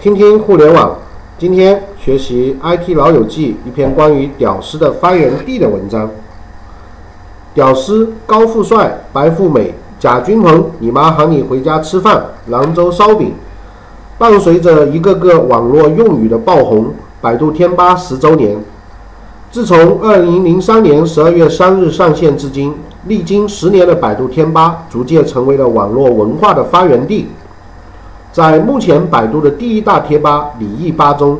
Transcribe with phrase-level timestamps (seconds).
[0.00, 0.96] 听听互联网。
[1.38, 6.08] 今天学习 IT 老友记一篇关于屌丝的发源地的文章。
[7.52, 13.32] 屌丝高富帅、白富美、贾君鹏，你妈喊你回家吃饭，兰州烧饼。
[14.16, 18.56] 伴随着一个个网络用语的爆红，百度贴吧十周年。
[19.50, 22.72] 自从二零零三年十二月三日上线至今，
[23.08, 27.26] 历经十年的百度贴吧，逐渐成为了网络文化的发源地。
[28.38, 31.36] 在目前百度的第一大贴吧“李毅吧”中，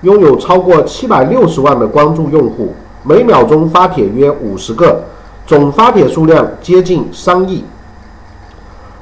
[0.00, 5.00] 拥有超过七百六十万的关注用户，每秒钟发帖约五十个，
[5.46, 7.62] 总发帖数量接近三亿。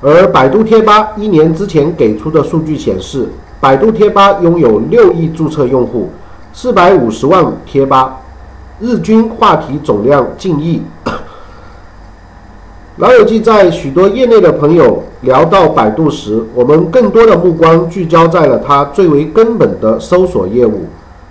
[0.02, 3.26] 而百度贴吧一年之前给出的数据显示，
[3.58, 6.10] 百度贴吧拥有六亿注册用户，
[6.52, 8.18] 四百五十万贴吧。
[8.78, 10.82] 日均话题总量近亿。
[12.96, 20.82] 老友记在许多业内的朋友聊到百度时，我们更多的目光聚焦在了它最为根本的搜索业务，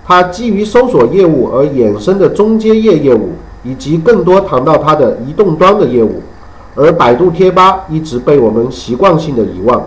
[0.06, 3.30] 它基于搜索业务而衍生的中间业业务，
[3.64, 6.22] 以及更多谈到它的移动端的业务。
[6.76, 9.82] 而百度贴吧一直被我们习惯性的遗忘。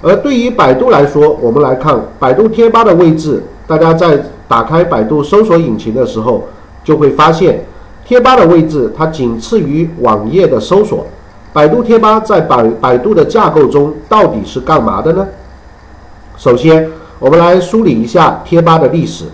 [0.00, 6.44] 而对于百度来说，我们来看百度贴吧的位置，大家在打开百度搜索引擎的时候。
[6.82, 7.62] 就会发现，
[8.06, 11.06] 贴吧的位置它仅次于网页的搜索。
[11.52, 15.26] 百度贴吧在百百度的架构中到底是干嘛的呢？
[16.36, 19.24] 首先，我们来梳理一下贴吧的历史。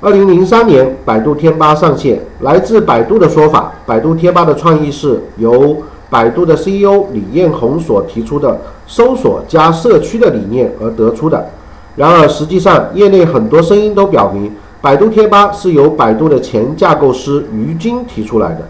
[0.00, 2.18] 二零零三年，百度贴吧上线。
[2.40, 5.76] 来自百度的说法，百度贴吧的创意是由
[6.08, 11.50] 百度的 CEO 李彦宏所提出的搜索加社区的理念而得出的。
[11.96, 14.50] 然而，实际上业内很多声音都表明。
[14.80, 18.66] 百度贴吧是由百度的前架构师于军提出来的，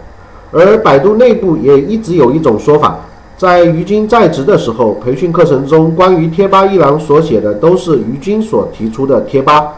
[0.51, 2.99] 而百度内部也一直有一种说法，
[3.37, 9.73] 在于军在职的时候，培训课程中关于贴吧一栏所写的都是于军所提出的贴吧，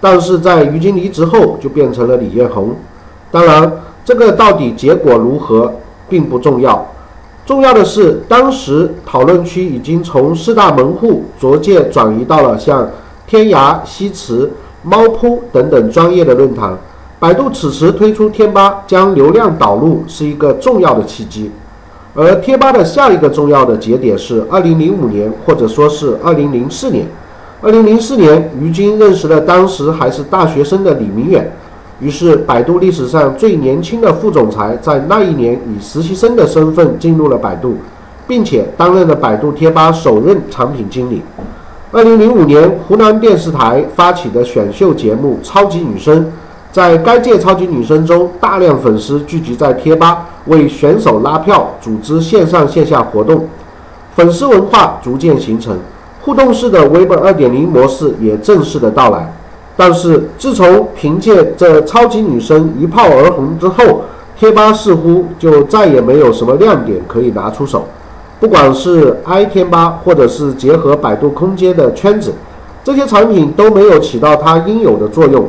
[0.00, 2.76] 但是在于军离职后就变成了李彦宏。
[3.30, 3.72] 当然，
[4.04, 5.72] 这个到底结果如何
[6.08, 6.86] 并不重要，
[7.44, 12.88] 重要的是当时讨论区已经从四大门户逐渐转移到了像
[13.26, 14.52] 天涯、西祠。
[14.82, 16.78] 猫扑等等专业的论坛，
[17.18, 21.50] 百度此时推出贴吧，将流量导入是一个重要的契机。
[22.14, 27.06] 而贴吧的下一个重要的节点是二零零五年，或者说是二零零四年。
[27.62, 31.50] 二零零四年，于军认识了当时还是大学生的李明远，
[32.00, 37.76] 于是百度历史上最年轻的副总裁在那一年以实习生的身份进入了百度，
[38.28, 41.22] 并且担任了百度贴吧首任产品经理。
[41.92, 46.24] 二零零五年，湖南电视台发起的选秀节目《超级女声》，
[46.76, 53.46] 在该届超级女声中，大量粉丝聚集在贴吧，为选手拉票，组织线上线下活动，
[54.14, 55.74] 粉丝文化逐渐形成，
[56.20, 59.34] 互动式的微博二点零模式也正式的到来。
[59.74, 64.02] 但是，自从凭借这《超级女声》一炮而红之后，
[64.38, 67.86] 贴吧似乎就再也没有什么亮点可以拿出手。
[68.38, 72.34] 不管是 i 贴吧，或者是结合百度空间的圈子，
[72.84, 75.48] 这些产品都没有起到它应有的作用。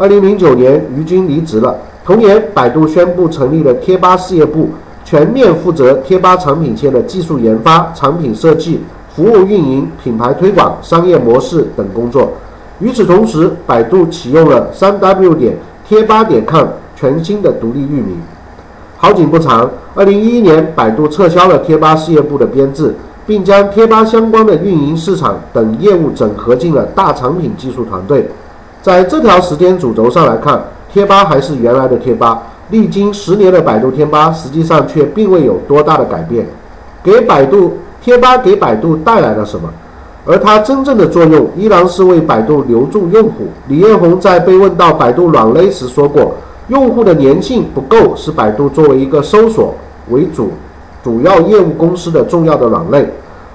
[0.00, 1.76] 二零零九年，于军离职了。
[2.04, 4.68] 同年，百度宣布成立了贴吧事业部，
[5.04, 8.80] 全面负责贴吧产品线的技术研发、产品设计、
[9.12, 12.30] 服务运营、品牌推广、商业模式等工作。
[12.78, 18.20] 与此同时，百度启用了三 w 点贴吧点 com 全新的独立域名。
[18.98, 22.94] 好景不长，二零一一年，百度撤销了贴吧事业部的编制，
[23.26, 28.30] 并将贴吧相关的运营、市场等业务整合进了大产品技术团队。
[28.82, 30.62] 在这条时间主轴上来看，
[30.92, 32.42] 贴吧还是原来的贴吧。
[32.70, 36.46] 历经十年的百度贴吧，实际上却并未有多大的改变。
[37.02, 39.68] 给百度贴吧给百度带来了什么？
[40.26, 43.48] 而它真正的作用依然是为百度留住用户。
[43.68, 46.34] 李彦宏在被问到百度软肋时说过。
[46.68, 49.74] 用户的粘性不够是百度作为一个搜索
[50.10, 50.50] 为主
[51.02, 53.08] 主要业务公司的重要的软肋，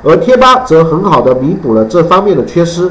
[0.04, 2.90] 而贴吧则很好的弥补了这方面的缺失。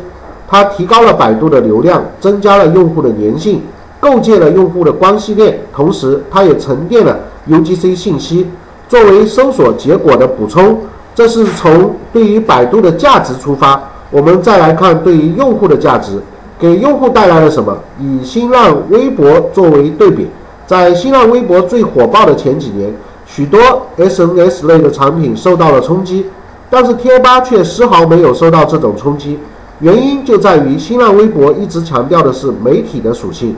[0.52, 3.62] 它提高了百度的流量，增加了用户的粘性，
[3.98, 7.18] 构建了用户的关系链，同时它也沉淀了
[7.48, 8.46] UGC 信息
[8.86, 10.78] 作为搜索结果的补充。
[11.14, 16.20] 这是从对于百度的价值出发，我们再来看对于用户的价值。
[16.58, 17.74] 给用户带来了什么？
[17.98, 20.28] 以新浪微博作为对比，
[20.66, 22.92] 在新浪微博最火爆的前几年，
[23.24, 23.58] 许多
[23.96, 26.26] SNS 类的产品受到了冲击，
[26.68, 29.38] 但是贴吧却丝毫没有受到这种冲击。
[29.82, 33.56] 原因就在于新浪微博一直强调的是媒体的属性，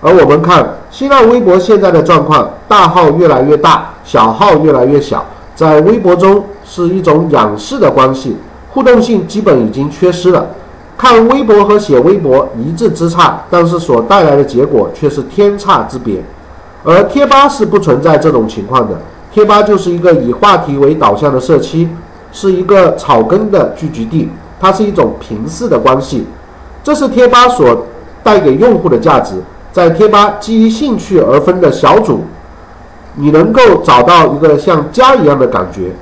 [0.00, 5.22] 而我们看新浪微博现在的状况，大号越来越大，小号越来越小，
[5.54, 8.34] 在微博中是一种仰视的关系，
[8.70, 10.46] 互动性基本已经缺失了。
[10.96, 16.24] 看微博和写微博一字之差，但是所带来的结果却是天差之别。
[16.84, 18.98] 而贴吧是不存在这种情况的，
[19.30, 21.86] 贴吧就是一个以话题为导向的社区，
[22.32, 24.30] 是一个草根的聚集地，
[24.66, 26.26] 它是一种平视的关系，
[26.82, 27.86] 这是贴吧所
[28.24, 29.34] 带给用户的价值。
[29.70, 32.22] 在贴吧基于兴趣而分的小组，
[33.14, 35.92] 你能够找到一个像家一样的感觉。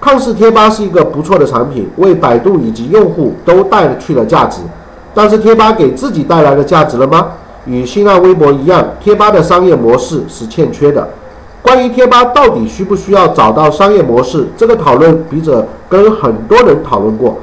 [0.00, 4.62] 看似贴吧是一个不错的产品，为百度以及用户都带去了价值，
[5.12, 7.32] 但是贴吧给自己带来了价值了吗？
[7.66, 11.06] 与新浪微博一样，贴吧的商业模式是欠缺的。
[11.60, 17.36] 关于贴吧到底需不需要找到商业模式，这个讨论笔者跟很多人讨论过。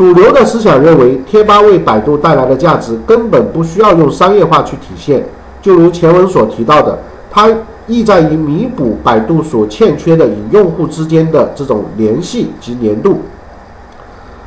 [0.00, 5.22] 主流的思想认为，贴吧为百度带来的价值根本不需要用商业化去体现。
[5.60, 6.98] 就如前文所提到的，
[7.30, 7.50] 它
[7.86, 13.20] 意在于弥补百度所欠缺的与用户之间的这种联系及粘度。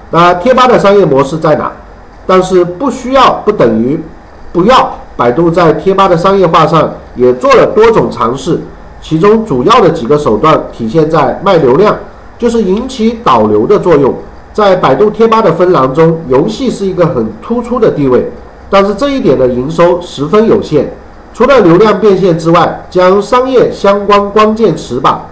[0.10, 1.72] 那贴吧的商业模式在哪？
[2.26, 4.02] 但是不需要不等于
[4.52, 4.96] 不要。
[5.16, 8.60] 百度在贴吧的商业化上也做了多种尝试，
[9.04, 11.96] 其中主要的几个手段体现在卖流量，
[12.40, 14.16] 就是引起导流的作用。
[14.54, 18.30] 在百度贴吧的分栏中，游戏是一个很突出的地位，
[18.70, 20.88] 但是这一点的营收十分有限。
[21.34, 25.26] 除了流量变现之外，将商业相关关键词吧、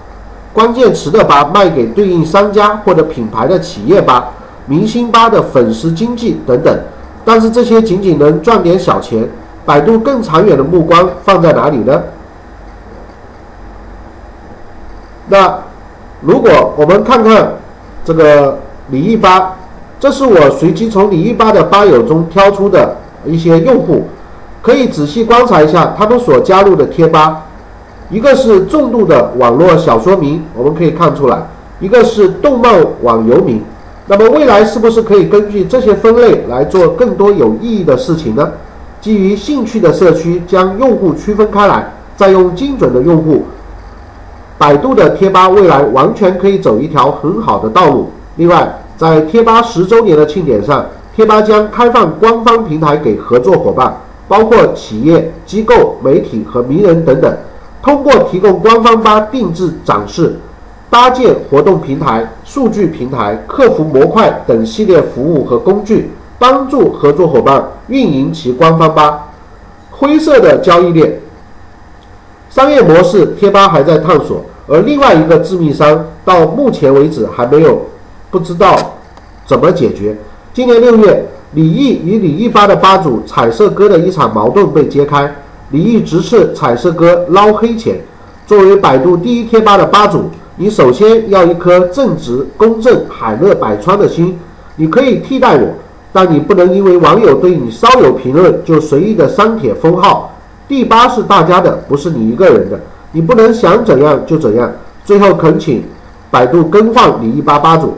[0.51, 4.31] 关键词的吧卖给对应商家或者品牌的企业吧、
[4.65, 6.79] 明星吧的粉丝经济等等，
[7.23, 9.29] 但是这些仅仅能赚点小钱。
[9.63, 12.01] 百度更长远的目光放在哪里呢？
[15.27, 15.59] 那
[16.21, 17.53] 如果我们看看
[18.03, 18.57] 这个。
[18.91, 19.55] 李毅吧，
[19.99, 24.03] 这是我随机从李毅吧的吧友中挑出的一些用户，
[24.61, 27.43] 可以仔细观察一下他们所加入的贴吧。
[28.09, 31.37] 一个是重度的网络小说迷，我们可以看出来；
[31.79, 33.61] 一个是动漫网游迷。
[34.07, 38.51] 那么未来是不是可以根据这些分类来做更多有意义的事情呢？
[38.99, 43.45] 基于兴趣的社区将用户区分开来，再用精准的用户，
[44.57, 48.11] 百度的贴吧未来完全可以走一条很好的道路。
[48.35, 57.35] 另外，在贴吧十周年的庆典上，贴吧将开放官方平台给合作伙伴，包括企业、机构、媒体和名人等等。
[57.81, 60.35] 通过提供官方吧定制展示、
[60.87, 69.29] 搭建活动平台、数据平台、客服模块等系列服务和工具，帮助合作伙伴运营其官方吧。
[69.89, 71.19] 灰色的交易链
[72.51, 77.81] 商业模式，贴吧还在探索，而另外一个致命伤到目前为止还没有。
[78.31, 78.95] 不知道
[79.45, 80.17] 怎么解决。
[80.53, 85.29] 今年六月，李毅与李毅吧的吧主彩色哥的一场矛盾被揭开。
[85.71, 87.99] 李毅直斥彩色哥捞黑钱。
[88.47, 94.37] 作为百度第一贴吧的吧主，你首先要一颗正直、公正、海纳百川的心。
[94.75, 95.67] 你可以替代我，
[96.11, 100.33] 但你不能因为网友对你稍有评论就随意的删帖封号。
[100.67, 102.79] 第八是大家的，不是你一个人的。
[103.11, 104.71] 你不能想怎样就怎样。
[105.05, 105.83] 最后恳请
[106.29, 107.93] 百度更换李毅吧吧主。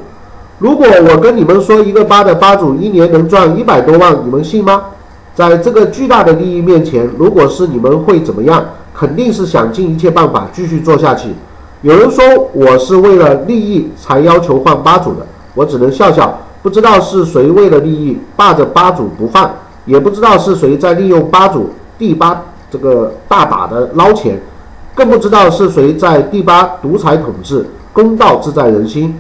[0.60, 4.84] 如果我跟你们说一个吧的吧主一年能赚一百多万，你们信吗？
[5.36, 8.64] 在这个巨大的利益面前，如果是你们会怎么样？
[8.94, 11.30] 肯定是想尽一切办法继续做下去。
[11.82, 12.24] 有人说
[12.54, 16.40] 我是为了利益才要求换吧主的，我只能笑笑。
[16.62, 19.52] 不知道是谁为了利益霸着吧主不放，
[19.86, 22.42] 也不知道是谁在利用吧主第八
[22.72, 24.40] 这个大把的捞钱，
[24.96, 29.20] 更不知道是谁在第八独裁统治，公道自在人心。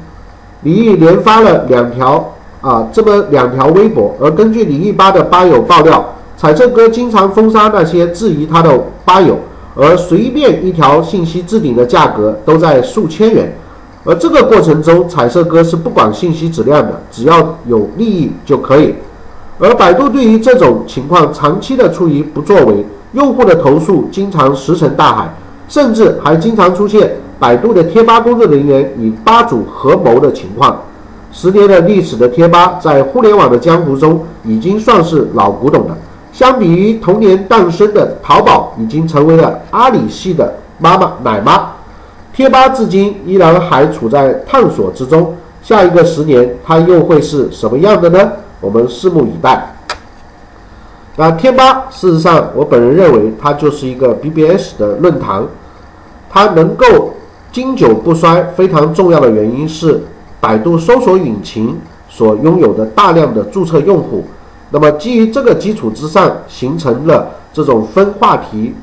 [0.64, 4.16] 李毅连发了两条啊，这么两条微博。
[4.20, 9.38] 而根据李毅吧的吧友爆料，彩色哥经常封杀那些质疑他的吧友，
[9.76, 13.56] 而随便一条信息置顶的价格都在数千元。
[14.06, 18.96] 而这个过程中，彩色哥是不管信息质量的，只要有利益就可以。
[19.60, 25.34] 而百度对于这种情况长期的处于不作为，用户的投诉经常石沉大海，
[25.70, 27.18] 甚至还经常出现。
[27.40, 30.82] 百度的贴吧工作人员与吧主合谋的情况，
[31.32, 35.98] 十年的历史的贴吧在互联网的江湖中已经算是老古董了。
[36.32, 41.72] 相比于同年诞生的淘宝，已经成为了阿里系的妈妈奶妈。
[42.34, 48.32] 贴吧至今依然还处在探索之中，下一个十年它又会是什么样的呢？
[48.62, 49.76] 我们拭目以待。
[51.16, 55.44] 那贴吧事实上，我本人认为它就是一个 BBS 的论坛，
[56.30, 57.14] 它能够。
[57.54, 60.02] 经久不衰，非常重要的原因是
[60.42, 61.78] 百度搜索引擎
[62.10, 64.26] 所拥有的大量的注册用户。
[64.72, 68.74] 那么基于这个基础之上，形成了这种分话题、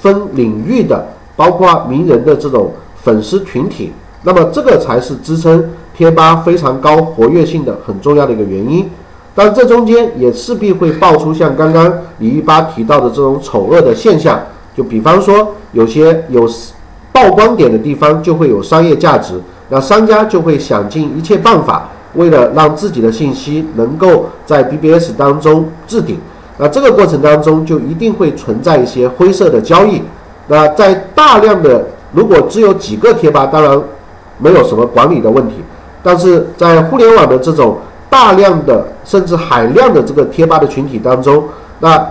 [0.00, 1.06] 分领域的，
[1.36, 2.72] 包括名人的这种
[3.04, 3.92] 粉丝群体。
[4.24, 8.90] 那么这个才是支撑贴吧非常高活跃性的很重要的一个原因。
[9.32, 14.40] 但这中间也势必会爆出像刚刚李一八提到的这种丑恶的现象，
[14.76, 16.44] 就比方说有些有
[17.18, 19.34] 曝光点的地方就会有商业价值，
[19.70, 26.16] 那商家就会想尽一切办法，为了让自己的信息能够在 BBS 当中置顶，
[26.58, 30.00] 那这个过程当中就一定会存在一些灰色的交易。
[30.46, 33.76] 那在大量的如果只有几个贴吧，当然
[34.38, 35.54] 没有什么管理的问题，
[36.04, 41.42] 但是在互联网的这种大量的甚至海量的这个贴吧的群体当中，
[41.80, 42.08] 那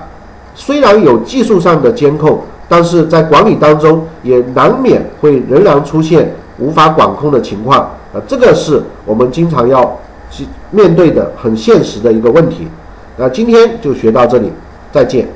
[0.54, 7.80] 虽然有技术上的监控，但是在管理当中也难免会仍然出现无法管控的情况
[8.14, 12.68] 啊，这个是我们经常要去面对的很现实的一个问题。
[13.16, 14.52] 那今天就学到这里，
[14.92, 15.28] 再见。